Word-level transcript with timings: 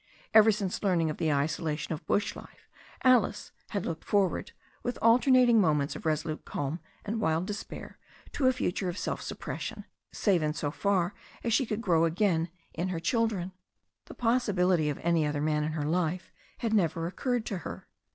Ever 0.33 0.51
since 0.51 0.81
learning 0.81 1.11
of 1.11 1.17
the 1.17 1.31
isolation 1.31 1.93
of 1.93 1.99
the 1.99 2.05
bush 2.05 2.35
life, 2.35 2.67
Alice 3.03 3.51
had 3.69 3.85
looked 3.85 4.03
forward, 4.03 4.51
with 4.81 4.97
alternating 4.99 5.61
moments 5.61 5.95
of 5.95 6.07
resolute 6.07 6.43
calm 6.43 6.79
and 7.05 7.21
wild 7.21 7.45
despair, 7.45 7.99
to 8.31 8.47
a 8.47 8.51
future 8.51 8.89
of 8.89 8.97
self 8.97 9.21
suppression 9.21 9.85
save 10.11 10.41
in 10.41 10.55
so 10.55 10.71
far 10.71 11.13
as 11.43 11.53
she 11.53 11.67
could 11.67 11.81
grow 11.81 12.05
again 12.05 12.49
in 12.73 12.87
her 12.87 12.99
children. 12.99 13.51
The 14.05 14.15
pos 14.15 14.45
sibility 14.47 14.89
of 14.89 14.97
any 15.03 15.23
other 15.23 15.39
man 15.39 15.63
in 15.63 15.73
her 15.73 15.85
life 15.85 16.31
had 16.57 16.73
never 16.73 17.05
occurred 17.05 17.45
to 17.45 17.59
her. 17.59 17.87